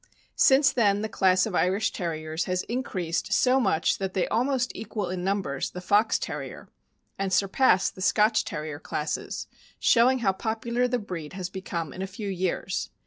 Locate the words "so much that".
3.31-4.15